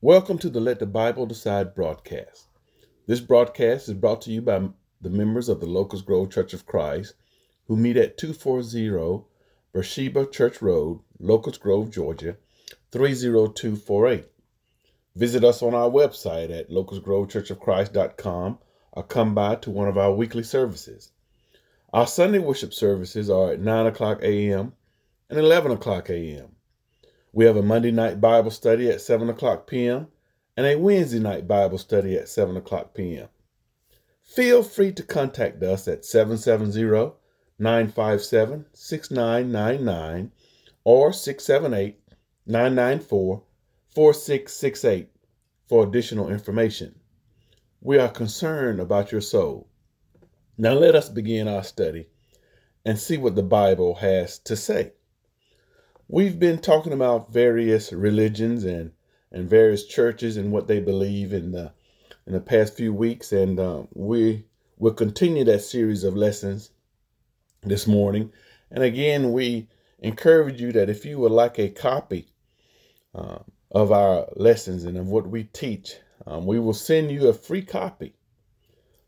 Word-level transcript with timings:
Welcome 0.00 0.38
to 0.38 0.48
the 0.48 0.60
Let 0.60 0.78
the 0.78 0.86
Bible 0.86 1.26
Decide 1.26 1.74
broadcast. 1.74 2.46
This 3.08 3.18
broadcast 3.18 3.88
is 3.88 3.94
brought 3.94 4.22
to 4.22 4.30
you 4.30 4.40
by 4.40 4.68
the 5.00 5.10
members 5.10 5.48
of 5.48 5.58
the 5.58 5.66
Locust 5.66 6.06
Grove 6.06 6.30
Church 6.30 6.54
of 6.54 6.64
Christ 6.64 7.14
who 7.66 7.76
meet 7.76 7.96
at 7.96 8.16
240 8.16 9.24
Beersheba 9.72 10.26
Church 10.26 10.62
Road, 10.62 11.00
Locust 11.18 11.58
Grove, 11.58 11.90
Georgia 11.90 12.36
30248. 12.92 14.26
Visit 15.16 15.42
us 15.42 15.62
on 15.64 15.74
our 15.74 15.90
website 15.90 16.56
at 16.56 16.70
locustgrovechurchofchrist.com 16.70 18.58
or 18.92 19.02
come 19.02 19.34
by 19.34 19.56
to 19.56 19.70
one 19.70 19.88
of 19.88 19.98
our 19.98 20.12
weekly 20.12 20.44
services. 20.44 21.10
Our 21.92 22.06
Sunday 22.06 22.38
worship 22.38 22.72
services 22.72 23.28
are 23.28 23.50
at 23.50 23.60
9 23.60 23.86
o'clock 23.86 24.20
a.m. 24.22 24.74
and 25.28 25.40
11 25.40 25.72
o'clock 25.72 26.08
a.m. 26.08 26.54
We 27.38 27.44
have 27.44 27.56
a 27.56 27.62
Monday 27.62 27.92
night 27.92 28.20
Bible 28.20 28.50
study 28.50 28.90
at 28.90 29.00
7 29.00 29.28
o'clock 29.28 29.68
p.m. 29.68 30.08
and 30.56 30.66
a 30.66 30.74
Wednesday 30.74 31.20
night 31.20 31.46
Bible 31.46 31.78
study 31.78 32.16
at 32.16 32.28
7 32.28 32.56
o'clock 32.56 32.94
p.m. 32.94 33.28
Feel 34.24 34.64
free 34.64 34.90
to 34.94 35.04
contact 35.04 35.62
us 35.62 35.86
at 35.86 36.04
770 36.04 37.12
957 37.60 38.66
6999 38.72 40.32
or 40.82 41.12
678 41.12 42.00
994 42.44 43.42
4668 43.94 45.08
for 45.68 45.84
additional 45.84 46.28
information. 46.28 46.98
We 47.80 48.00
are 48.00 48.08
concerned 48.08 48.80
about 48.80 49.12
your 49.12 49.20
soul. 49.20 49.68
Now 50.56 50.72
let 50.72 50.96
us 50.96 51.08
begin 51.08 51.46
our 51.46 51.62
study 51.62 52.08
and 52.84 52.98
see 52.98 53.16
what 53.16 53.36
the 53.36 53.44
Bible 53.44 53.94
has 53.94 54.40
to 54.40 54.56
say 54.56 54.94
we've 56.08 56.38
been 56.38 56.58
talking 56.58 56.92
about 56.92 57.32
various 57.32 57.92
religions 57.92 58.64
and 58.64 58.92
and 59.30 59.48
various 59.48 59.84
churches 59.84 60.38
and 60.38 60.50
what 60.50 60.66
they 60.66 60.80
believe 60.80 61.34
in 61.34 61.52
the 61.52 61.72
in 62.26 62.32
the 62.32 62.40
past 62.40 62.76
few 62.76 62.92
weeks, 62.92 63.32
and 63.32 63.60
uh, 63.60 63.82
we 63.94 64.44
will 64.78 64.92
continue 64.92 65.44
that 65.44 65.60
series 65.60 66.04
of 66.04 66.16
lessons 66.16 66.70
this 67.62 67.86
morning. 67.86 68.32
And 68.70 68.82
again, 68.82 69.32
we 69.32 69.68
encourage 69.98 70.60
you 70.60 70.72
that 70.72 70.90
if 70.90 71.04
you 71.04 71.18
would 71.18 71.32
like 71.32 71.58
a 71.58 71.68
copy 71.68 72.28
uh, 73.14 73.38
of 73.70 73.92
our 73.92 74.28
lessons 74.36 74.84
and 74.84 74.96
of 74.96 75.08
what 75.08 75.26
we 75.26 75.44
teach, 75.44 75.96
um, 76.26 76.46
we 76.46 76.58
will 76.58 76.74
send 76.74 77.10
you 77.10 77.28
a 77.28 77.34
free 77.34 77.62
copy 77.62 78.14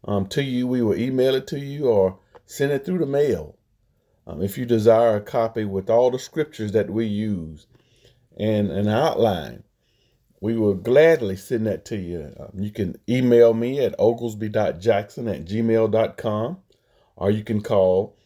um, 0.04 0.26
to 0.28 0.42
you. 0.42 0.66
We 0.66 0.82
will 0.82 0.96
email 0.96 1.34
it 1.34 1.46
to 1.48 1.58
you 1.58 1.88
or 1.88 2.18
send 2.46 2.72
it 2.72 2.84
through 2.84 2.98
the 2.98 3.06
mail. 3.06 3.56
Um, 4.30 4.42
if 4.42 4.56
you 4.56 4.64
desire 4.64 5.16
a 5.16 5.20
copy 5.20 5.64
with 5.64 5.90
all 5.90 6.10
the 6.12 6.18
scriptures 6.18 6.70
that 6.72 6.88
we 6.88 7.04
use 7.04 7.66
and 8.36 8.70
an 8.70 8.86
outline, 8.86 9.64
we 10.40 10.56
will 10.56 10.74
gladly 10.74 11.34
send 11.34 11.66
that 11.66 11.84
to 11.86 11.96
you. 11.96 12.32
Um, 12.38 12.50
you 12.54 12.70
can 12.70 12.96
email 13.08 13.54
me 13.54 13.80
at 13.80 13.98
oglesby.jackson 13.98 15.26
at 15.26 15.44
gmail.com 15.46 16.58
or 17.16 17.30
you 17.30 17.42
can 17.42 17.60
call 17.60 18.16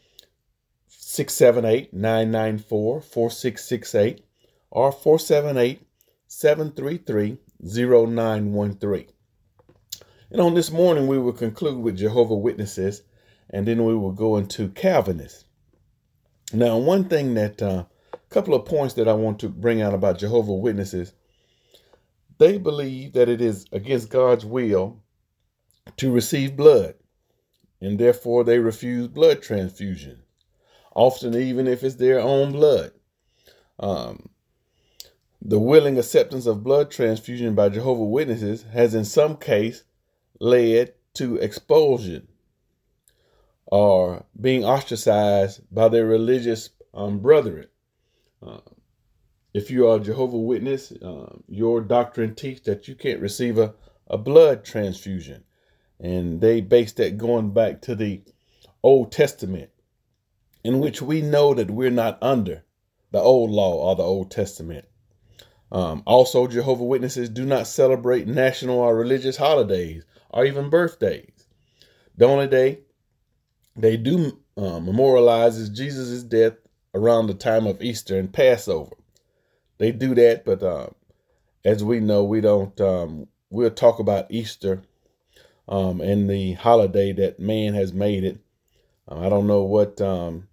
678 0.88 1.94
994 1.94 3.00
4668 3.00 4.24
or 4.70 4.92
478 4.92 5.86
733 6.26 7.38
0913. 7.62 9.06
And 10.30 10.40
on 10.40 10.54
this 10.54 10.70
morning, 10.70 11.06
we 11.06 11.18
will 11.18 11.32
conclude 11.32 11.78
with 11.78 11.96
Jehovah 11.96 12.36
Witnesses 12.36 13.02
and 13.48 13.66
then 13.66 13.84
we 13.84 13.94
will 13.94 14.12
go 14.12 14.36
into 14.36 14.68
Calvinists. 14.68 15.44
Now, 16.52 16.78
one 16.78 17.04
thing 17.04 17.34
that 17.34 17.62
a 17.62 17.68
uh, 17.68 17.84
couple 18.28 18.54
of 18.54 18.64
points 18.64 18.94
that 18.94 19.08
I 19.08 19.12
want 19.14 19.38
to 19.40 19.48
bring 19.48 19.80
out 19.80 19.94
about 19.94 20.18
Jehovah 20.18 20.54
Witnesses, 20.54 21.12
they 22.38 22.58
believe 22.58 23.12
that 23.14 23.28
it 23.28 23.40
is 23.40 23.66
against 23.72 24.10
God's 24.10 24.44
will 24.44 25.02
to 25.96 26.12
receive 26.12 26.56
blood, 26.56 26.94
and 27.80 27.98
therefore 27.98 28.44
they 28.44 28.58
refuse 28.58 29.08
blood 29.08 29.42
transfusion, 29.42 30.22
often 30.94 31.34
even 31.34 31.66
if 31.66 31.82
it's 31.82 31.96
their 31.96 32.20
own 32.20 32.52
blood. 32.52 32.92
Um, 33.78 34.28
the 35.40 35.58
willing 35.58 35.98
acceptance 35.98 36.46
of 36.46 36.64
blood 36.64 36.90
transfusion 36.90 37.54
by 37.54 37.68
Jehovah 37.68 38.04
Witnesses 38.04 38.64
has, 38.72 38.94
in 38.94 39.04
some 39.04 39.36
case, 39.36 39.84
led 40.40 40.94
to 41.14 41.36
expulsion 41.36 42.28
are 43.70 44.24
being 44.40 44.64
ostracized 44.64 45.60
by 45.70 45.88
their 45.88 46.06
religious 46.06 46.70
um, 46.92 47.20
brethren. 47.20 47.66
Uh, 48.42 48.60
if 49.52 49.70
you 49.70 49.88
are 49.88 49.96
a 49.96 50.00
Jehovah 50.00 50.38
Witness, 50.38 50.92
uh, 50.92 51.36
your 51.48 51.80
doctrine 51.80 52.34
teach 52.34 52.64
that 52.64 52.88
you 52.88 52.94
can't 52.94 53.20
receive 53.20 53.58
a, 53.58 53.74
a 54.08 54.18
blood 54.18 54.64
transfusion. 54.64 55.44
And 56.00 56.40
they 56.40 56.60
base 56.60 56.92
that 56.94 57.16
going 57.16 57.52
back 57.54 57.80
to 57.82 57.94
the 57.94 58.22
Old 58.82 59.12
Testament, 59.12 59.70
in 60.62 60.80
which 60.80 61.00
we 61.00 61.22
know 61.22 61.54
that 61.54 61.70
we're 61.70 61.90
not 61.90 62.18
under 62.20 62.64
the 63.12 63.20
old 63.20 63.50
law 63.50 63.74
or 63.74 63.96
the 63.96 64.02
Old 64.02 64.30
Testament. 64.30 64.86
Um, 65.70 66.02
also, 66.04 66.46
Jehovah 66.46 66.84
Witnesses 66.84 67.28
do 67.28 67.44
not 67.44 67.66
celebrate 67.66 68.26
national 68.26 68.78
or 68.78 68.94
religious 68.94 69.36
holidays 69.36 70.04
or 70.30 70.44
even 70.44 70.68
birthdays. 70.68 71.46
The 72.16 72.26
only 72.26 72.48
day 72.48 72.80
they 73.76 73.96
do 73.96 74.38
uh, 74.56 74.80
memorialize 74.80 75.68
Jesus' 75.70 76.22
death 76.22 76.54
around 76.94 77.26
the 77.26 77.34
time 77.34 77.66
of 77.66 77.82
Easter 77.82 78.18
and 78.18 78.32
Passover. 78.32 78.94
They 79.78 79.90
do 79.90 80.14
that, 80.14 80.44
but 80.44 80.62
uh, 80.62 80.88
as 81.64 81.82
we 81.82 82.00
know, 82.00 82.24
we 82.24 82.40
don't. 82.40 82.78
Um, 82.80 83.26
we'll 83.50 83.70
talk 83.70 83.98
about 83.98 84.30
Easter 84.30 84.82
um, 85.68 86.00
and 86.00 86.28
the 86.28 86.52
holiday 86.52 87.12
that 87.12 87.40
man 87.40 87.74
has 87.74 87.92
made 87.92 88.24
it. 88.24 88.38
Uh, 89.10 89.26
I 89.26 89.28
don't 89.28 89.46
know 89.46 89.64
what 89.64 90.00
um, 90.00 90.48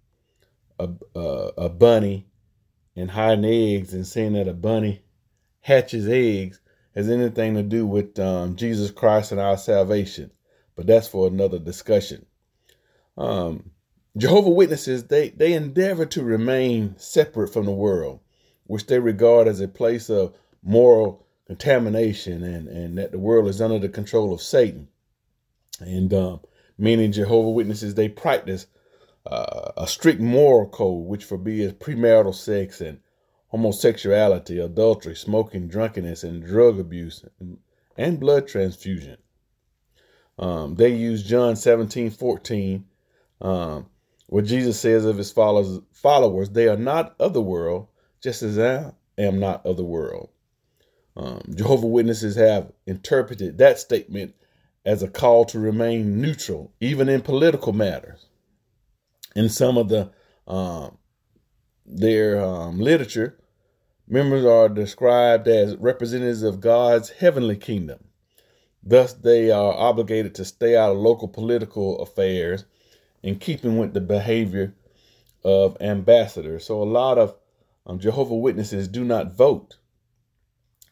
a, 0.78 0.88
a, 1.14 1.50
a 1.58 1.68
bunny 1.68 2.26
and 2.96 3.10
hiding 3.10 3.44
eggs 3.44 3.94
and 3.94 4.06
saying 4.06 4.34
that 4.34 4.48
a 4.48 4.54
bunny 4.54 5.02
hatches 5.60 6.08
eggs 6.08 6.60
has 6.94 7.08
anything 7.08 7.54
to 7.54 7.62
do 7.62 7.86
with 7.86 8.18
um, 8.18 8.56
Jesus 8.56 8.90
Christ 8.90 9.32
and 9.32 9.40
our 9.40 9.56
salvation, 9.56 10.30
but 10.76 10.86
that's 10.86 11.08
for 11.08 11.26
another 11.26 11.58
discussion. 11.58 12.26
Um, 13.22 13.70
Jehovah 14.16 14.50
Witnesses 14.50 15.04
they 15.04 15.28
they 15.28 15.52
endeavor 15.52 16.04
to 16.06 16.24
remain 16.24 16.96
separate 16.98 17.52
from 17.52 17.66
the 17.66 17.70
world, 17.70 18.18
which 18.64 18.86
they 18.86 18.98
regard 18.98 19.46
as 19.46 19.60
a 19.60 19.68
place 19.68 20.10
of 20.10 20.34
moral 20.60 21.24
contamination, 21.46 22.42
and 22.42 22.66
and 22.66 22.98
that 22.98 23.12
the 23.12 23.20
world 23.20 23.46
is 23.46 23.62
under 23.62 23.78
the 23.78 23.88
control 23.88 24.34
of 24.34 24.42
Satan. 24.42 24.88
And 25.78 26.12
um, 26.12 26.40
meaning 26.76 27.12
Jehovah 27.12 27.50
Witnesses 27.50 27.94
they 27.94 28.08
practice 28.08 28.66
uh, 29.24 29.70
a 29.76 29.86
strict 29.86 30.20
moral 30.20 30.68
code 30.68 31.06
which 31.06 31.24
forbids 31.24 31.74
premarital 31.74 32.34
sex 32.34 32.80
and 32.80 32.98
homosexuality, 33.46 34.58
adultery, 34.58 35.14
smoking, 35.14 35.68
drunkenness, 35.68 36.24
and 36.24 36.44
drug 36.44 36.80
abuse, 36.80 37.24
and, 37.38 37.58
and 37.96 38.18
blood 38.18 38.48
transfusion. 38.48 39.18
Um, 40.40 40.74
they 40.74 40.92
use 40.92 41.22
John 41.22 41.54
17, 41.54 42.10
14 42.10 42.86
um, 43.42 43.86
what 44.28 44.46
Jesus 44.46 44.80
says 44.80 45.04
of 45.04 45.18
his 45.18 45.30
followers, 45.30 45.80
followers, 45.92 46.50
they 46.50 46.68
are 46.68 46.76
not 46.76 47.14
of 47.18 47.34
the 47.34 47.42
world, 47.42 47.88
just 48.22 48.42
as 48.42 48.58
I 48.58 48.92
am 49.18 49.40
not 49.40 49.66
of 49.66 49.76
the 49.76 49.84
world. 49.84 50.30
Um, 51.16 51.42
Jehovah 51.54 51.88
Witnesses 51.88 52.36
have 52.36 52.72
interpreted 52.86 53.58
that 53.58 53.78
statement 53.78 54.34
as 54.86 55.02
a 55.02 55.08
call 55.08 55.44
to 55.46 55.58
remain 55.58 56.20
neutral, 56.20 56.72
even 56.80 57.08
in 57.08 57.20
political 57.20 57.72
matters. 57.72 58.26
In 59.36 59.48
some 59.48 59.76
of 59.76 59.88
the 59.88 60.10
um, 60.46 60.98
their 61.84 62.42
um, 62.42 62.78
literature, 62.78 63.38
members 64.08 64.44
are 64.44 64.68
described 64.68 65.48
as 65.48 65.76
representatives 65.76 66.42
of 66.42 66.60
God's 66.60 67.10
heavenly 67.10 67.56
kingdom. 67.56 67.98
Thus, 68.82 69.12
they 69.12 69.50
are 69.50 69.72
obligated 69.72 70.34
to 70.36 70.44
stay 70.44 70.76
out 70.76 70.92
of 70.92 70.98
local 70.98 71.28
political 71.28 72.00
affairs 72.00 72.64
in 73.22 73.38
keeping 73.38 73.78
with 73.78 73.94
the 73.94 74.00
behavior 74.00 74.74
of 75.44 75.76
ambassadors. 75.80 76.64
So 76.66 76.82
a 76.82 76.84
lot 76.84 77.18
of 77.18 77.34
um, 77.86 77.98
Jehovah 77.98 78.36
Witnesses 78.36 78.88
do 78.88 79.04
not 79.04 79.36
vote. 79.36 79.76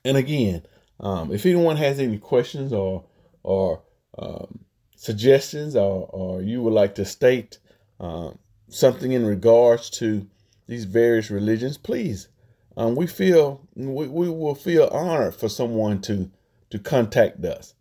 And 0.05 0.17
again, 0.17 0.63
um, 0.99 1.33
if 1.33 1.47
anyone 1.47 1.77
has 1.77 1.99
any 1.99 2.19
questions 2.19 2.73
or 2.73 3.05
or 3.43 3.83
um, 4.19 4.61
suggestions, 4.97 5.77
or, 5.77 6.07
or 6.11 6.43
you 6.43 6.63
would 6.63 6.75
like 6.75 6.95
to 6.97 7.05
state 7.05 7.59
um, 8.01 8.39
something 8.69 9.13
in 9.13 9.25
regards 9.25 9.89
to 9.89 10.27
these 10.67 10.85
various 10.85 11.31
religions, 11.31 11.79
please. 11.79 12.29
Um, 12.77 12.95
we 12.95 13.07
feel 13.07 13.67
we, 13.75 14.09
we 14.09 14.29
will 14.29 14.55
feel 14.55 14.89
honored 14.93 15.35
for 15.35 15.49
someone 15.49 16.01
to 16.03 16.31
to 16.71 16.79
contact 16.79 17.45
us, 17.45 17.75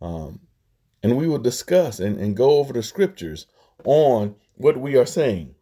um, 0.00 0.40
and 1.02 1.16
we 1.16 1.28
will 1.28 1.38
discuss 1.38 2.00
and, 2.00 2.18
and 2.18 2.36
go 2.36 2.58
over 2.58 2.72
the 2.72 2.82
scriptures 2.82 3.46
on 3.84 4.36
what 4.56 4.76
we 4.76 4.96
are 4.96 5.06
saying. 5.06 5.54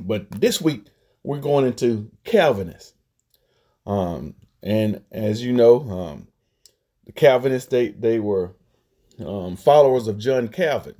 But 0.00 0.30
this 0.30 0.60
week, 0.60 0.86
we're 1.22 1.40
going 1.40 1.66
into 1.66 2.10
Calvinists. 2.24 2.94
Um, 3.86 4.34
And 4.62 5.02
as 5.12 5.42
you 5.44 5.52
know, 5.52 5.80
um, 5.88 6.28
the 7.06 7.12
Calvinists 7.12 7.70
they 7.70 7.88
they 7.90 8.18
were 8.18 8.56
um, 9.24 9.56
followers 9.56 10.08
of 10.08 10.18
John 10.18 10.48
Calvin, 10.48 10.96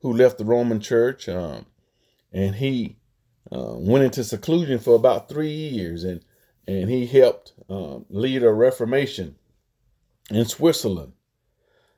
who 0.00 0.12
left 0.12 0.38
the 0.38 0.44
Roman 0.44 0.80
Church, 0.80 1.28
um, 1.28 1.66
and 2.32 2.54
he 2.54 2.96
uh, 3.52 3.74
went 3.76 4.04
into 4.04 4.24
seclusion 4.24 4.78
for 4.78 4.94
about 4.94 5.28
three 5.28 5.52
years, 5.52 6.02
and 6.04 6.24
and 6.66 6.90
he 6.90 7.06
helped 7.06 7.52
um, 7.68 8.06
lead 8.08 8.42
a 8.42 8.52
Reformation 8.52 9.36
in 10.30 10.44
Switzerland. 10.46 11.12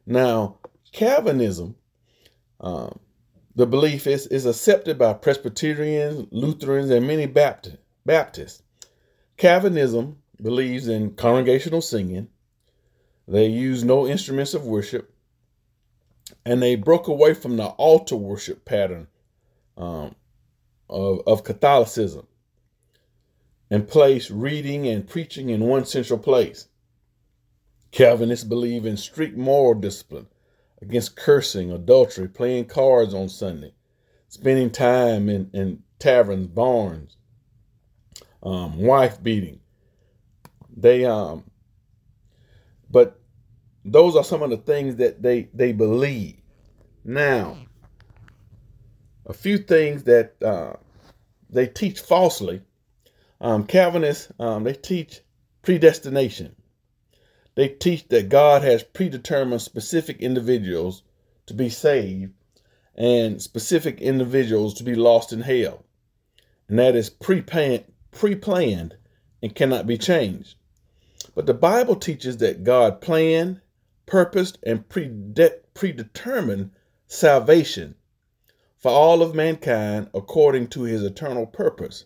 Now, 0.06 0.58
Calvinism, 0.92 1.76
um, 2.60 2.98
the 3.60 3.66
belief 3.66 4.06
is, 4.06 4.26
is 4.28 4.46
accepted 4.46 4.96
by 4.96 5.12
Presbyterians, 5.12 6.26
Lutherans, 6.30 6.88
and 6.88 7.06
many 7.06 7.26
Baptist, 7.26 7.76
Baptists. 8.06 8.62
Calvinism 9.36 10.16
believes 10.40 10.88
in 10.88 11.10
congregational 11.10 11.82
singing. 11.82 12.28
They 13.28 13.48
use 13.48 13.84
no 13.84 14.06
instruments 14.06 14.54
of 14.54 14.64
worship. 14.64 15.12
And 16.46 16.62
they 16.62 16.74
broke 16.74 17.06
away 17.06 17.34
from 17.34 17.58
the 17.58 17.66
altar 17.66 18.16
worship 18.16 18.64
pattern 18.64 19.08
um, 19.76 20.14
of, 20.88 21.20
of 21.26 21.44
Catholicism 21.44 22.26
and 23.70 23.86
placed 23.86 24.30
reading 24.30 24.86
and 24.86 25.06
preaching 25.06 25.50
in 25.50 25.60
one 25.60 25.84
central 25.84 26.18
place. 26.18 26.66
Calvinists 27.90 28.46
believe 28.46 28.86
in 28.86 28.96
strict 28.96 29.36
moral 29.36 29.78
discipline 29.78 30.28
against 30.82 31.16
cursing, 31.16 31.70
adultery, 31.72 32.28
playing 32.28 32.66
cards 32.66 33.14
on 33.14 33.28
Sunday, 33.28 33.72
spending 34.28 34.70
time 34.70 35.28
in, 35.28 35.50
in 35.52 35.82
taverns, 35.98 36.46
barns, 36.46 37.16
um, 38.42 38.78
wife 38.78 39.22
beating. 39.22 39.60
They 40.74 41.04
um, 41.04 41.44
but 42.90 43.20
those 43.84 44.16
are 44.16 44.24
some 44.24 44.42
of 44.42 44.50
the 44.50 44.56
things 44.56 44.96
that 44.96 45.22
they 45.22 45.48
they 45.52 45.72
believe. 45.72 46.36
Now, 47.04 47.58
a 49.26 49.32
few 49.32 49.58
things 49.58 50.04
that 50.04 50.42
uh, 50.42 50.74
they 51.48 51.66
teach 51.66 52.00
falsely. 52.00 52.62
Um, 53.40 53.64
Calvinists 53.64 54.30
um, 54.38 54.64
they 54.64 54.74
teach 54.74 55.20
predestination. 55.62 56.54
They 57.54 57.68
teach 57.68 58.08
that 58.08 58.28
God 58.28 58.62
has 58.62 58.82
predetermined 58.82 59.62
specific 59.62 60.20
individuals 60.20 61.02
to 61.46 61.54
be 61.54 61.68
saved 61.68 62.32
and 62.94 63.42
specific 63.42 64.00
individuals 64.00 64.74
to 64.74 64.84
be 64.84 64.94
lost 64.94 65.32
in 65.32 65.40
hell. 65.40 65.84
And 66.68 66.78
that 66.78 66.94
is 66.94 67.10
pre-planned, 67.10 67.84
and 69.42 69.54
cannot 69.54 69.86
be 69.86 69.98
changed. 69.98 70.54
But 71.34 71.46
the 71.46 71.54
Bible 71.54 71.96
teaches 71.96 72.36
that 72.38 72.64
God 72.64 73.00
planned, 73.00 73.60
purposed, 74.06 74.58
and 74.62 74.88
predetermined 74.88 76.70
salvation 77.06 77.94
for 78.76 78.90
all 78.90 79.22
of 79.22 79.34
mankind 79.34 80.10
according 80.14 80.68
to 80.68 80.82
his 80.82 81.02
eternal 81.02 81.46
purpose. 81.46 82.04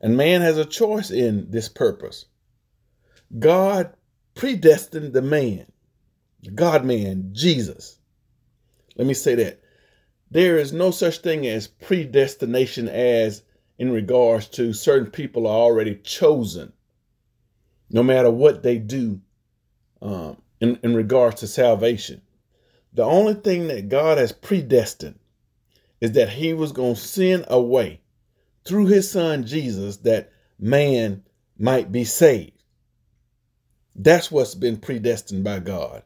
And 0.00 0.16
man 0.16 0.40
has 0.42 0.58
a 0.58 0.64
choice 0.64 1.10
in 1.10 1.50
this 1.50 1.68
purpose. 1.68 2.26
God 3.38 3.92
predestined 4.34 5.12
the 5.12 5.22
man, 5.22 5.66
the 6.42 6.50
God 6.50 6.84
man, 6.84 7.30
Jesus. 7.32 7.98
Let 8.96 9.06
me 9.06 9.14
say 9.14 9.34
that. 9.36 9.60
There 10.30 10.58
is 10.58 10.72
no 10.72 10.90
such 10.90 11.18
thing 11.18 11.46
as 11.46 11.68
predestination 11.68 12.88
as 12.88 13.42
in 13.78 13.92
regards 13.92 14.48
to 14.48 14.72
certain 14.72 15.10
people 15.10 15.46
are 15.46 15.58
already 15.58 15.96
chosen, 15.96 16.72
no 17.90 18.02
matter 18.02 18.30
what 18.30 18.62
they 18.62 18.78
do 18.78 19.20
um, 20.02 20.36
in, 20.60 20.78
in 20.82 20.94
regards 20.94 21.40
to 21.40 21.46
salvation. 21.46 22.20
The 22.92 23.04
only 23.04 23.34
thing 23.34 23.68
that 23.68 23.88
God 23.88 24.18
has 24.18 24.32
predestined 24.32 25.18
is 26.00 26.12
that 26.12 26.30
he 26.30 26.54
was 26.54 26.72
going 26.72 26.94
to 26.94 27.00
send 27.00 27.44
a 27.48 27.60
way 27.60 28.00
through 28.64 28.86
his 28.86 29.10
son 29.10 29.46
Jesus 29.46 29.98
that 29.98 30.32
man 30.58 31.22
might 31.58 31.90
be 31.90 32.04
saved. 32.04 32.53
That's 33.96 34.30
what's 34.30 34.56
been 34.56 34.78
predestined 34.78 35.44
by 35.44 35.60
God. 35.60 36.02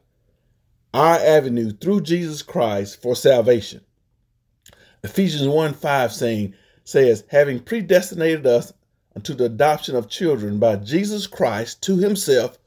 Our 0.93 1.17
avenue 1.17 1.71
through 1.71 2.01
Jesus 2.01 2.43
Christ 2.43 3.01
for 3.01 3.15
salvation. 3.15 3.81
Ephesians 5.03 5.47
1 5.47 5.73
5 5.73 6.13
saying, 6.13 6.53
says, 6.83 7.23
having 7.29 7.59
predestinated 7.59 8.45
us 8.45 8.73
unto 9.15 9.33
the 9.33 9.45
adoption 9.45 9.95
of 9.95 10.07
children 10.07 10.59
by 10.59 10.75
Jesus 10.75 11.25
Christ 11.25 11.81
to 11.83 11.97
himself, 11.97 12.59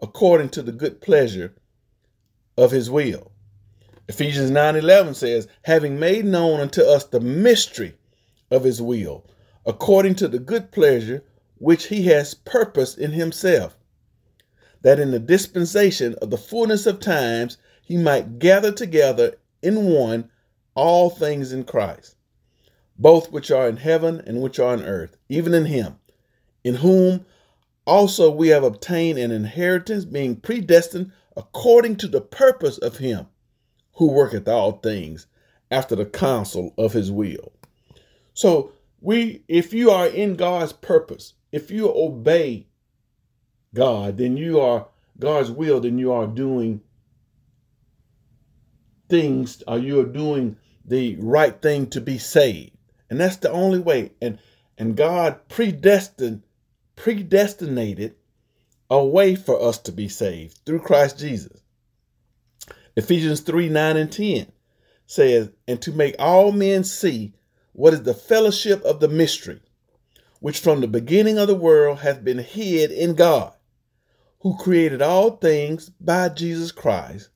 according 0.00 0.50
to 0.50 0.62
the 0.62 0.72
good 0.72 1.00
pleasure 1.00 1.54
of 2.56 2.70
his 2.70 2.90
will. 2.90 3.30
Ephesians 4.08 4.50
9 4.50 4.76
11 4.76 5.14
says, 5.14 5.48
having 5.64 5.98
made 5.98 6.24
known 6.24 6.60
unto 6.60 6.82
us 6.82 7.04
the 7.04 7.20
mystery 7.20 7.94
of 8.50 8.64
his 8.64 8.80
will, 8.80 9.24
according 9.66 10.14
to 10.14 10.28
the 10.28 10.38
good 10.38 10.70
pleasure 10.72 11.24
which 11.58 11.86
he 11.86 12.04
has 12.04 12.34
purposed 12.34 12.98
in 12.98 13.12
himself 13.12 13.76
that 14.82 15.00
in 15.00 15.10
the 15.10 15.18
dispensation 15.18 16.14
of 16.20 16.30
the 16.30 16.36
fullness 16.36 16.86
of 16.86 17.00
times 17.00 17.58
he 17.82 17.96
might 17.96 18.38
gather 18.38 18.72
together 18.72 19.36
in 19.62 19.86
one 19.86 20.30
all 20.74 21.10
things 21.10 21.52
in 21.52 21.64
Christ, 21.64 22.16
both 22.98 23.30
which 23.30 23.50
are 23.50 23.68
in 23.68 23.76
heaven 23.76 24.22
and 24.26 24.40
which 24.40 24.58
are 24.58 24.72
on 24.72 24.82
earth, 24.82 25.16
even 25.28 25.54
in 25.54 25.66
him, 25.66 25.96
in 26.64 26.76
whom 26.76 27.26
also 27.86 28.30
we 28.30 28.48
have 28.48 28.64
obtained 28.64 29.18
an 29.18 29.30
inheritance, 29.30 30.04
being 30.04 30.36
predestined 30.36 31.12
according 31.36 31.96
to 31.96 32.08
the 32.08 32.20
purpose 32.20 32.78
of 32.78 32.98
him 32.98 33.26
who 33.94 34.06
worketh 34.06 34.48
all 34.48 34.72
things 34.72 35.26
after 35.70 35.96
the 35.96 36.06
counsel 36.06 36.74
of 36.76 36.92
his 36.92 37.10
will. 37.10 37.52
So 38.34 38.72
we 39.00 39.42
if 39.48 39.72
you 39.72 39.90
are 39.90 40.06
in 40.06 40.36
God's 40.36 40.72
purpose, 40.72 41.34
if 41.50 41.70
you 41.70 41.92
obey 41.94 42.66
God, 43.74 44.18
then 44.18 44.36
you 44.36 44.60
are 44.60 44.88
God's 45.18 45.50
will, 45.50 45.80
then 45.80 45.98
you 45.98 46.12
are 46.12 46.26
doing 46.26 46.82
things, 49.08 49.62
or 49.66 49.78
you 49.78 50.00
are 50.00 50.06
doing 50.06 50.56
the 50.84 51.16
right 51.16 51.60
thing 51.60 51.86
to 51.88 52.00
be 52.00 52.18
saved. 52.18 52.76
And 53.08 53.20
that's 53.20 53.36
the 53.36 53.50
only 53.50 53.78
way. 53.78 54.12
And 54.20 54.38
and 54.78 54.96
God 54.96 55.48
predestined, 55.48 56.42
predestinated 56.96 58.16
a 58.90 59.04
way 59.04 59.36
for 59.36 59.62
us 59.62 59.78
to 59.78 59.92
be 59.92 60.08
saved 60.08 60.60
through 60.66 60.80
Christ 60.80 61.18
Jesus. 61.18 61.60
Ephesians 62.96 63.40
3 63.40 63.68
9 63.68 63.96
and 63.96 64.12
10 64.12 64.52
says, 65.06 65.50
And 65.68 65.80
to 65.82 65.92
make 65.92 66.16
all 66.18 66.52
men 66.52 66.84
see 66.84 67.34
what 67.72 67.94
is 67.94 68.02
the 68.02 68.14
fellowship 68.14 68.82
of 68.82 69.00
the 69.00 69.08
mystery, 69.08 69.60
which 70.40 70.60
from 70.60 70.80
the 70.80 70.88
beginning 70.88 71.38
of 71.38 71.48
the 71.48 71.54
world 71.54 72.00
hath 72.00 72.24
been 72.24 72.38
hid 72.38 72.90
in 72.90 73.14
God 73.14 73.54
who 74.42 74.56
created 74.56 75.00
all 75.00 75.36
things 75.36 75.90
by 76.00 76.28
Jesus 76.28 76.72
Christ, 76.72 77.30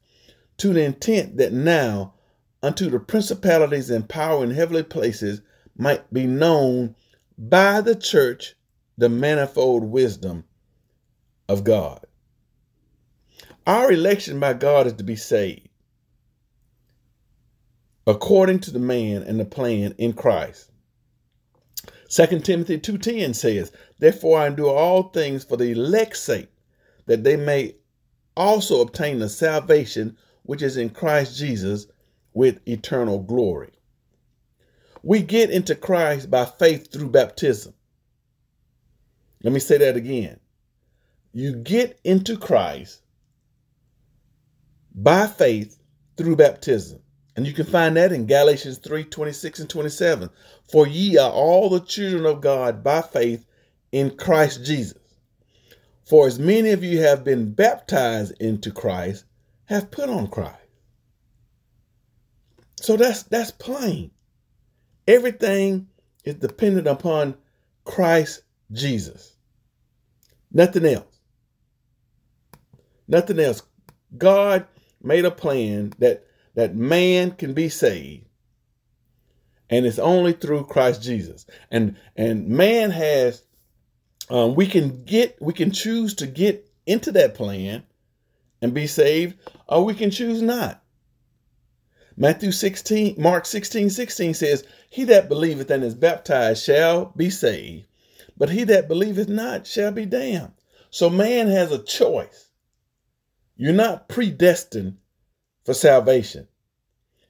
to 0.59 0.73
the 0.73 0.83
intent 0.83 1.37
that 1.37 1.53
now 1.53 2.15
unto 2.63 2.91
the 2.91 2.99
principalities 2.99 3.91
and 3.91 4.09
power 4.09 4.43
in 4.43 4.51
heavenly 4.51 4.83
places 4.83 5.41
might 5.77 6.13
be 6.13 6.27
known 6.27 6.97
by 7.39 7.81
the 7.81 7.95
church 7.95 8.57
the 8.99 9.09
manifold 9.09 9.85
wisdom 9.85 10.45
of 11.49 11.63
God. 11.63 12.05
Our 13.67 13.93
election 13.93 14.41
by 14.41 14.55
God 14.55 14.87
is 14.87 14.95
to 14.95 15.05
be 15.05 15.17
saved 15.17 15.69
according 18.07 18.61
to 18.61 18.71
the 18.71 18.79
man 18.79 19.23
and 19.23 19.39
the 19.39 19.45
plan 19.45 19.95
in 19.99 20.13
Christ. 20.13 20.71
2 22.09 22.41
Timothy 22.45 22.79
2:10 22.79 23.35
says, 23.35 23.73
"Therefore 23.99 24.39
I 24.39 24.47
endure 24.47 24.77
all 24.77 25.05
things 25.05 25.45
for 25.45 25.57
the 25.57 25.73
elect's 25.73 26.21
sake, 26.21 26.49
that 27.07 27.25
they 27.25 27.37
may 27.37 27.75
also 28.37 28.81
obtain 28.81 29.19
the 29.19 29.29
salvation 29.29 30.17
which 30.43 30.63
is 30.63 30.77
in 30.77 30.91
Christ 30.91 31.39
Jesus 31.39 31.87
with 32.35 32.61
eternal 32.69 33.19
glory. 33.21 33.73
We 35.03 35.23
get 35.23 35.51
into 35.51 35.75
Christ 35.75 36.31
by 36.31 36.45
faith 36.45 36.93
through 36.93 37.11
baptism. 37.11 37.75
Let 39.43 39.53
me 39.53 39.61
say 39.61 39.79
that 39.79 39.97
again. 39.97 40.41
You 41.33 41.55
get 41.55 41.99
into 42.05 42.37
Christ 42.37 43.03
by 44.95 45.27
faith 45.27 45.79
through 46.17 46.37
baptism. 46.37 47.01
And 47.37 47.47
you 47.47 47.53
can 47.53 47.67
find 47.67 47.97
that 47.97 48.13
in 48.13 48.27
Galatians 48.27 48.79
3 48.79 49.05
26 49.05 49.61
and 49.61 49.71
27. 49.71 50.31
For 50.73 50.87
ye 50.87 51.19
are 51.19 51.31
all 51.31 51.69
the 51.69 51.81
children 51.81 52.25
of 52.25 52.41
God 52.41 52.83
by 52.83 53.03
faith 53.03 53.45
in 53.93 54.17
Christ 54.17 54.65
Jesus. 54.65 54.99
For 56.07 56.29
as 56.29 56.39
many 56.39 56.71
of 56.71 56.85
you 56.85 57.01
have 57.01 57.25
been 57.25 57.53
baptized 57.53 58.41
into 58.41 58.71
Christ, 58.71 59.25
have 59.65 59.91
put 59.91 60.09
on 60.09 60.29
Christ. 60.29 60.55
So 62.81 62.97
that's 62.97 63.25
that's 63.25 63.51
plain. 63.51 64.13
Everything 65.09 65.89
is 66.25 66.37
dependent 66.37 66.87
upon 66.87 67.35
Christ 67.85 68.43
Jesus. 68.71 69.35
Nothing 70.53 70.87
else. 70.87 71.19
Nothing 73.09 73.41
else. 73.41 73.63
God 74.17 74.67
made 75.03 75.25
a 75.25 75.31
plan 75.33 75.93
that 75.99 76.25
that 76.55 76.77
man 76.77 77.33
can 77.33 77.53
be 77.53 77.69
saved. 77.69 78.27
And 79.69 79.85
it's 79.85 79.99
only 79.99 80.35
through 80.35 80.67
Christ 80.67 81.03
Jesus. 81.03 81.47
And 81.73 81.97
and 82.15 82.47
man 82.47 82.93
has 82.93 83.43
um, 84.31 84.55
we 84.55 84.67
can 84.67 85.05
get 85.05 85.41
we 85.41 85.53
can 85.53 85.71
choose 85.71 86.15
to 86.15 86.27
get 86.27 86.69
into 86.87 87.13
that 87.13 87.35
plan 87.35 87.85
and 88.63 88.75
be 88.75 88.87
saved, 88.87 89.37
or 89.69 89.85
we 89.85 89.95
can 89.95 90.11
choose 90.11 90.43
not. 90.43 90.83
Matthew 92.17 92.51
16, 92.51 93.17
Mark 93.19 93.45
16, 93.45 93.91
16 93.91 94.35
says, 94.35 94.65
He 94.89 95.05
that 95.05 95.29
believeth 95.29 95.71
and 95.71 95.85
is 95.85 95.95
baptized 95.95 96.65
shall 96.65 97.13
be 97.15 97.29
saved, 97.29 97.87
but 98.39 98.49
he 98.49 98.65
that 98.65 98.89
believeth 98.89 99.29
not 99.29 99.67
shall 99.67 99.93
be 99.93 100.07
damned. 100.07 100.53
So 100.89 101.11
man 101.11 101.49
has 101.49 101.73
a 101.73 101.83
choice. 101.83 102.49
You're 103.55 103.75
not 103.75 104.09
predestined 104.09 104.97
for 105.65 105.75
salvation. 105.75 106.49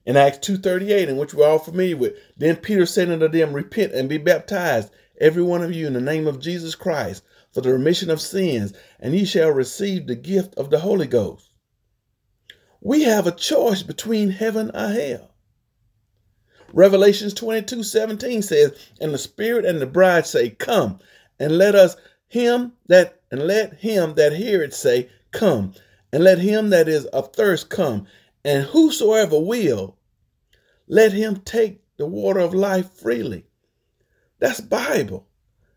In 0.04 0.16
Acts 0.16 0.46
2.38, 0.48 1.08
in 1.08 1.16
which 1.16 1.34
we're 1.34 1.48
all 1.48 1.58
familiar 1.58 1.96
with, 1.96 2.14
then 2.36 2.54
Peter 2.54 2.86
said 2.86 3.10
unto 3.10 3.26
them, 3.26 3.52
Repent 3.52 3.92
and 3.92 4.08
be 4.08 4.18
baptized, 4.18 4.92
every 5.20 5.42
one 5.42 5.62
of 5.62 5.72
you, 5.72 5.86
in 5.86 5.92
the 5.92 6.00
name 6.00 6.26
of 6.26 6.40
Jesus 6.40 6.74
Christ, 6.74 7.22
for 7.52 7.60
the 7.60 7.72
remission 7.72 8.10
of 8.10 8.20
sins, 8.20 8.72
and 9.00 9.14
ye 9.14 9.24
shall 9.24 9.50
receive 9.50 10.06
the 10.06 10.14
gift 10.14 10.54
of 10.56 10.70
the 10.70 10.80
Holy 10.80 11.06
Ghost. 11.06 11.50
We 12.80 13.02
have 13.02 13.26
a 13.26 13.32
choice 13.32 13.82
between 13.82 14.30
heaven 14.30 14.70
or 14.74 14.88
hell. 14.88 15.34
Revelations 16.72 17.32
22 17.34 17.82
17 17.82 18.42
says, 18.42 18.72
And 19.00 19.14
the 19.14 19.18
Spirit 19.18 19.64
and 19.64 19.80
the 19.80 19.86
bride 19.86 20.26
say, 20.26 20.50
Come, 20.50 20.98
and 21.38 21.56
let 21.56 21.74
us 21.74 21.96
him 22.28 22.72
that 22.88 23.20
and 23.30 23.42
let 23.46 23.74
him 23.74 24.14
that 24.14 24.32
heareth 24.34 24.74
say, 24.74 25.08
Come, 25.30 25.74
and 26.12 26.22
let 26.22 26.38
him 26.38 26.70
that 26.70 26.88
is 26.88 27.08
athirst 27.12 27.68
come, 27.68 28.06
and 28.44 28.64
whosoever 28.64 29.38
will, 29.38 29.96
let 30.86 31.12
him 31.12 31.36
take 31.36 31.82
the 31.96 32.06
water 32.06 32.40
of 32.40 32.54
life 32.54 32.90
freely. 32.92 33.46
That's 34.38 34.60
Bible. 34.60 35.26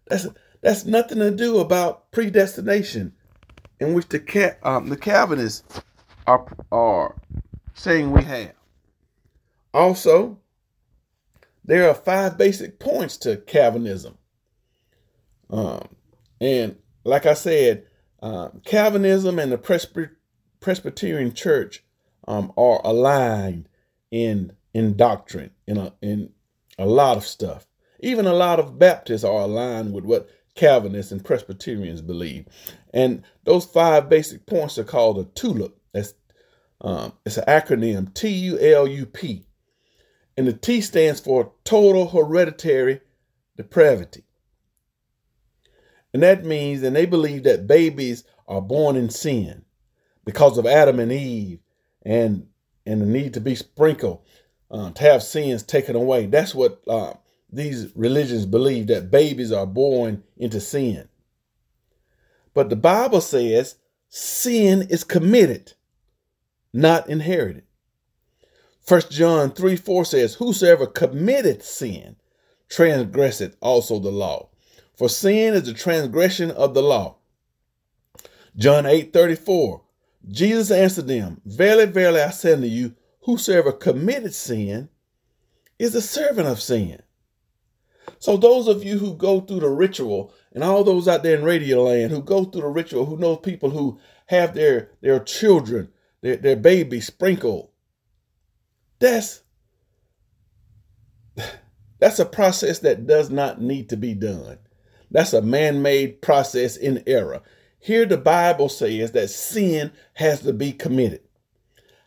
That's 0.08 0.28
that's 0.62 0.86
nothing 0.86 1.20
to 1.20 1.32
do 1.32 1.60
about 1.60 2.12
predestination, 2.12 3.14
in 3.80 3.94
which 3.94 4.10
the 4.10 4.58
um, 4.64 4.90
the 4.90 4.98
Calvinists 4.98 5.82
are 6.28 6.46
are 6.72 7.16
saying 7.74 8.12
we 8.12 8.24
have. 8.24 8.54
Also, 9.74 10.40
there 11.64 11.88
are 11.88 11.94
five 11.94 12.38
basic 12.38 12.80
points 12.80 13.18
to 13.18 13.38
Calvinism. 13.38 14.18
Um, 15.50 15.88
and 16.42 16.78
like 17.04 17.26
I 17.26 17.34
said, 17.34 17.86
uh, 18.22 18.50
Calvinism 18.66 19.40
and 19.40 19.52
the 19.52 19.58
Presby- 19.58 20.10
Presbyterian 20.60 21.34
Church 21.34 21.84
um, 22.28 22.52
are 22.58 22.82
aligned 22.84 23.70
in 24.12 24.54
in 24.74 24.96
doctrine, 24.96 25.52
in 25.68 25.78
a, 25.78 25.94
in 26.02 26.32
a 26.78 26.86
lot 26.86 27.18
of 27.18 27.26
stuff. 27.26 27.66
Even 28.00 28.26
a 28.26 28.34
lot 28.34 28.60
of 28.60 28.80
Baptists 28.80 29.24
are 29.24 29.42
aligned 29.42 29.94
with 29.94 30.06
what 30.06 30.30
Calvinists 30.56 31.12
and 31.12 31.24
Presbyterians 31.24 32.02
believe. 32.02 32.48
And 32.94 33.24
those 33.44 33.66
five 33.66 34.10
basic 34.10 34.46
points 34.46 34.78
are 34.78 34.84
called 34.84 35.20
a 35.20 35.24
TULIP. 35.24 35.76
That's 35.94 36.14
um, 36.82 37.14
it's 37.26 37.38
an 37.38 37.46
acronym 37.46 38.14
T 38.14 38.30
U 38.30 38.60
L 38.60 38.88
U 38.88 39.06
P. 39.06 39.46
And 40.38 40.48
the 40.48 40.54
T 40.54 40.82
stands 40.82 41.20
for 41.20 41.52
total 41.66 42.08
hereditary 42.08 43.02
depravity. 43.58 44.24
And 46.14 46.24
that 46.24 46.46
means, 46.46 46.82
and 46.84 46.96
they 46.96 47.06
believe 47.06 47.44
that 47.44 47.68
babies 47.68 48.24
are 48.48 48.62
born 48.62 48.96
in 48.96 49.10
sin 49.10 49.66
because 50.26 50.58
of 50.58 50.66
Adam 50.66 51.00
and 51.00 51.12
Eve 51.12 51.60
and 52.04 52.48
and 52.86 53.02
the 53.02 53.06
need 53.06 53.34
to 53.34 53.42
be 53.42 53.56
sprinkled 53.56 54.24
uh, 54.72 54.92
to 54.92 55.04
have 55.04 55.22
sins 55.22 55.64
taken 55.64 55.96
away. 55.96 56.26
That's 56.26 56.56
what 56.56 56.82
uh, 56.88 57.14
these 57.52 57.88
religions 57.96 58.46
believe 58.46 58.88
that 58.88 59.12
babies 59.12 59.52
are 59.52 59.66
born 59.66 60.24
into 60.38 60.60
sin. 60.60 61.08
But 62.54 62.70
the 62.70 62.76
Bible 62.76 63.22
says 63.22 63.76
sin 64.10 64.88
is 64.90 65.04
committed, 65.04 65.74
not 66.74 67.10
inherited. 67.10 67.64
First 68.82 69.12
John 69.12 69.52
3 69.52 69.76
4 69.76 70.06
says, 70.06 70.36
Whosoever 70.36 70.88
committeth 70.88 71.64
sin 71.64 72.16
transgresseth 72.70 73.56
also 73.62 74.00
the 74.00 74.12
law. 74.12 74.50
For 74.96 75.10
sin 75.10 75.54
is 75.54 75.64
the 75.64 75.74
transgression 75.74 76.52
of 76.52 76.74
the 76.74 76.82
law. 76.82 77.18
John 78.58 78.86
8 78.86 79.14
34. 79.14 79.82
Jesus 80.28 80.72
answered 80.72 81.08
them, 81.08 81.42
Verily, 81.46 81.86
verily, 81.86 82.22
I 82.22 82.32
say 82.32 82.54
unto 82.54 82.68
you, 82.68 82.96
whosoever 83.22 83.72
committed 83.72 84.34
sin 84.34 84.90
is 85.78 85.96
a 85.96 86.02
servant 86.02 86.48
of 86.48 86.62
sin. 86.62 87.02
So 88.20 88.38
those 88.38 88.68
of 88.68 88.84
you 88.84 88.98
who 88.98 89.16
go 89.16 89.42
through 89.42 89.62
the 89.62 89.70
ritual, 89.70 90.34
and 90.54 90.64
all 90.64 90.84
those 90.84 91.08
out 91.08 91.24
there 91.24 91.38
in 91.38 91.44
radio 91.44 91.84
land 91.84 92.12
who 92.12 92.22
go 92.22 92.44
through 92.46 92.62
the 92.62 92.68
ritual, 92.68 93.06
who 93.06 93.18
know 93.18 93.36
people 93.36 93.70
who 93.70 94.00
have 94.28 94.54
their 94.54 94.92
their 95.02 95.20
children, 95.20 95.90
their, 96.22 96.36
their 96.38 96.56
baby 96.56 97.02
sprinkled 97.02 97.70
that's 99.00 99.42
that's 102.00 102.20
a 102.20 102.26
process 102.26 102.80
that 102.80 103.08
does 103.08 103.30
not 103.30 103.62
need 103.62 103.90
to 103.90 103.98
be 103.98 104.14
done. 104.14 104.58
That's 105.12 105.34
a 105.34 105.42
man-made 105.42 106.22
process 106.22 106.78
in 106.78 107.04
error. 107.08 107.42
Here 107.80 108.06
the 108.06 108.18
Bible 108.18 108.70
says 108.70 109.14
that 109.14 109.30
sin 109.30 109.92
has 110.14 110.42
to 110.42 110.54
be 110.54 110.72
committed. 110.72 111.22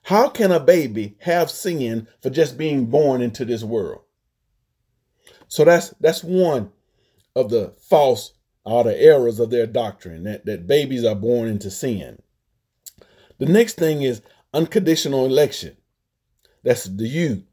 How 0.04 0.28
can 0.28 0.52
a 0.52 0.60
baby 0.60 1.16
have 1.20 1.50
sin 1.50 2.08
for 2.20 2.30
just 2.30 2.58
being 2.58 2.86
born 2.86 3.22
into 3.22 3.44
this 3.44 3.62
world? 3.62 4.02
So 5.52 5.66
that's 5.66 5.90
that's 6.00 6.24
one 6.24 6.72
of 7.36 7.50
the 7.50 7.74
false 7.78 8.32
or 8.64 8.84
the 8.84 8.98
errors 8.98 9.38
of 9.38 9.50
their 9.50 9.66
doctrine 9.66 10.22
that, 10.22 10.46
that 10.46 10.66
babies 10.66 11.04
are 11.04 11.14
born 11.14 11.46
into 11.46 11.70
sin. 11.70 12.22
The 13.36 13.44
next 13.44 13.74
thing 13.74 14.00
is 14.00 14.22
unconditional 14.54 15.26
election. 15.26 15.76
That's 16.62 16.84
the 16.84 17.06
U 17.06 17.44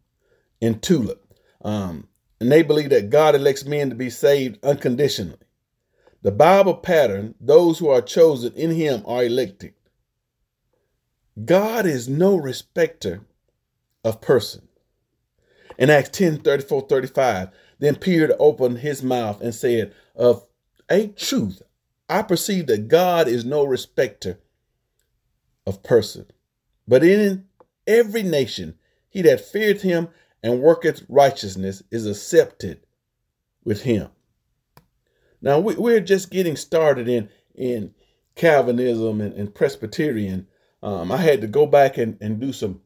in 0.62 0.80
TULIP. 0.80 1.22
Um, 1.62 2.08
and 2.40 2.50
they 2.50 2.64
believe 2.64 2.90
that 2.92 3.10
God 3.10 3.36
elects 3.36 3.66
men 3.66 3.90
to 3.90 3.98
be 3.98 4.10
saved 4.10 4.64
unconditionally. 4.64 5.36
The 6.22 6.32
Bible 6.32 6.76
pattern, 6.76 7.36
those 7.42 7.80
who 7.80 7.90
are 7.90 8.02
chosen 8.02 8.54
in 8.54 8.72
him 8.72 9.04
are 9.06 9.26
elected. 9.26 9.74
God 11.44 11.86
is 11.86 12.08
no 12.08 12.38
respecter 12.38 13.26
of 14.06 14.22
person. 14.22 14.70
In 15.78 15.90
Acts 15.90 16.10
10 16.12 16.40
34 16.44 16.88
35, 16.88 17.50
then 17.80 17.96
Peter 17.96 18.36
opened 18.40 18.80
his 18.80 19.02
mouth 19.02 19.42
and 19.42 19.56
said, 19.56 19.94
Of 20.16 20.46
a 20.90 21.08
truth, 21.08 21.62
I 22.08 22.22
perceive 22.22 22.68
that 22.68 22.88
God 22.88 23.28
is 23.28 23.46
no 23.46 23.64
respecter 23.64 24.40
of 25.66 25.84
person, 25.84 26.26
but 26.88 27.04
in 27.04 27.46
every 27.88 28.24
nation 28.24 28.76
he 29.10 29.22
that 29.24 29.42
feareth 29.42 29.82
him 29.82 30.10
and 30.44 30.62
worketh 30.62 31.04
righteousness 31.10 31.84
is 31.92 32.06
accepted 32.06 32.82
with 33.64 33.84
him. 33.84 34.10
Now 35.42 35.60
we, 35.60 35.94
are 35.94 36.00
just 36.00 36.30
getting 36.30 36.56
started 36.56 37.08
in 37.08 37.30
in 37.56 37.94
Calvinism 38.36 39.22
and, 39.22 39.34
and 39.34 39.54
Presbyterian. 39.54 40.48
Um, 40.82 41.12
I 41.12 41.18
had 41.18 41.42
to 41.42 41.48
go 41.48 41.66
back 41.66 41.98
and, 41.98 42.18
and 42.22 42.40
do 42.40 42.54
some 42.54 42.82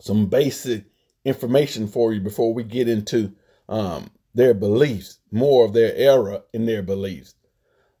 some 0.00 0.26
basic 0.26 0.84
information 1.24 1.86
for 1.86 2.12
you 2.12 2.20
before 2.20 2.52
we 2.52 2.64
get 2.64 2.88
into 2.88 3.32
um, 3.68 4.10
their 4.34 4.54
beliefs, 4.54 5.18
more 5.30 5.64
of 5.64 5.72
their 5.72 5.94
error 5.94 6.42
in 6.52 6.66
their 6.66 6.82
beliefs. 6.82 7.34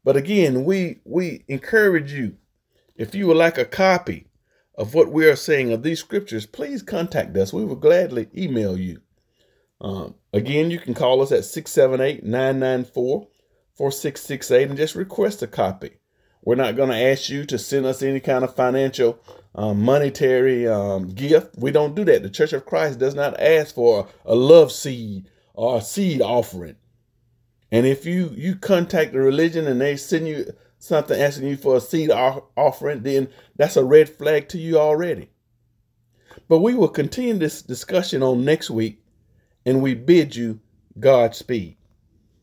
But 0.04 0.16
again, 0.16 0.64
we 0.64 1.00
we 1.04 1.44
encourage 1.48 2.12
you, 2.12 2.36
if 2.96 3.14
you 3.14 3.26
would 3.28 3.36
like 3.36 3.58
a 3.58 3.64
copy 3.64 4.26
of 4.74 4.94
what 4.94 5.12
we 5.12 5.26
are 5.26 5.36
saying 5.36 5.72
of 5.72 5.82
these 5.82 6.00
scriptures, 6.00 6.46
please 6.46 6.82
contact 6.82 7.36
us. 7.36 7.52
We 7.52 7.64
will 7.64 7.76
gladly 7.76 8.28
email 8.36 8.78
you. 8.78 9.00
Um, 9.80 10.14
again, 10.32 10.70
you 10.70 10.78
can 10.78 10.94
call 10.94 11.22
us 11.22 11.32
at 11.32 11.44
678 11.44 12.24
994 12.24 13.28
4668 13.74 14.68
and 14.68 14.76
just 14.76 14.94
request 14.94 15.42
a 15.42 15.46
copy. 15.46 15.98
We're 16.44 16.56
not 16.56 16.76
going 16.76 16.90
to 16.90 16.96
ask 16.96 17.28
you 17.28 17.44
to 17.46 17.58
send 17.58 17.86
us 17.86 18.02
any 18.02 18.20
kind 18.20 18.42
of 18.42 18.54
financial, 18.54 19.20
um, 19.54 19.82
monetary 19.82 20.66
um, 20.66 21.08
gift. 21.08 21.56
We 21.56 21.70
don't 21.70 21.94
do 21.94 22.04
that. 22.04 22.22
The 22.22 22.30
Church 22.30 22.52
of 22.52 22.66
Christ 22.66 22.98
does 22.98 23.14
not 23.14 23.38
ask 23.40 23.74
for 23.74 24.08
a 24.24 24.34
love 24.34 24.72
seed 24.72 25.28
or 25.54 25.78
a 25.78 25.82
seed 25.82 26.20
offering. 26.20 26.76
And 27.70 27.86
if 27.86 28.04
you 28.04 28.30
you 28.34 28.56
contact 28.56 29.12
the 29.12 29.20
religion 29.20 29.66
and 29.66 29.80
they 29.80 29.96
send 29.96 30.28
you 30.28 30.52
something 30.78 31.18
asking 31.18 31.48
you 31.48 31.56
for 31.56 31.76
a 31.76 31.80
seed 31.80 32.10
offering, 32.10 33.02
then 33.02 33.28
that's 33.56 33.76
a 33.76 33.84
red 33.84 34.08
flag 34.08 34.48
to 34.48 34.58
you 34.58 34.78
already. 34.78 35.30
But 36.48 36.58
we 36.58 36.74
will 36.74 36.88
continue 36.88 37.34
this 37.34 37.62
discussion 37.62 38.22
on 38.22 38.44
next 38.44 38.70
week, 38.70 39.02
and 39.64 39.82
we 39.82 39.94
bid 39.94 40.36
you 40.36 40.60
Godspeed. 40.98 41.76